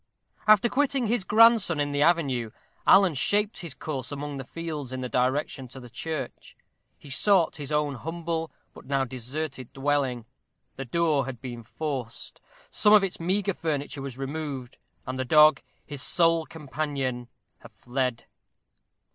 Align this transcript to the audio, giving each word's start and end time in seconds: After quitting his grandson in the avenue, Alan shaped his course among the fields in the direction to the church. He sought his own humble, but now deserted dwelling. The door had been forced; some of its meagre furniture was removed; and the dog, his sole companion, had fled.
After 0.47 0.67
quitting 0.67 1.05
his 1.05 1.23
grandson 1.23 1.79
in 1.79 1.91
the 1.91 2.01
avenue, 2.01 2.49
Alan 2.87 3.13
shaped 3.13 3.59
his 3.59 3.75
course 3.75 4.11
among 4.11 4.37
the 4.37 4.43
fields 4.43 4.91
in 4.91 5.01
the 5.01 5.07
direction 5.07 5.67
to 5.67 5.79
the 5.79 5.91
church. 5.91 6.57
He 6.97 7.11
sought 7.11 7.57
his 7.57 7.71
own 7.71 7.93
humble, 7.93 8.51
but 8.73 8.85
now 8.87 9.05
deserted 9.05 9.71
dwelling. 9.73 10.25
The 10.75 10.85
door 10.85 11.27
had 11.27 11.39
been 11.39 11.61
forced; 11.61 12.41
some 12.71 12.93
of 12.93 13.03
its 13.03 13.19
meagre 13.19 13.53
furniture 13.53 14.01
was 14.01 14.17
removed; 14.17 14.79
and 15.05 15.19
the 15.19 15.23
dog, 15.23 15.61
his 15.85 16.01
sole 16.01 16.47
companion, 16.47 17.27
had 17.59 17.71
fled. 17.71 18.25